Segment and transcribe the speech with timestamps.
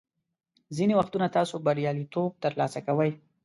[0.75, 3.11] ځینې وختونه تاسو بریالیتوب ترلاسه کوئ.